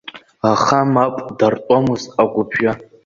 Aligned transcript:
Аха, 0.51 0.79
мап, 0.93 1.15
дартәомызт 1.37 2.07
агәыԥжәа. 2.21 2.71